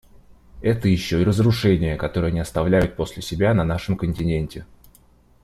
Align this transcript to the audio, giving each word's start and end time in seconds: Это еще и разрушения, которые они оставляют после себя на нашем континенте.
Это 0.63 0.87
еще 0.87 1.21
и 1.21 1.23
разрушения, 1.23 1.95
которые 1.95 2.29
они 2.29 2.39
оставляют 2.39 2.95
после 2.95 3.21
себя 3.21 3.53
на 3.53 3.63
нашем 3.63 3.95
континенте. 3.97 4.65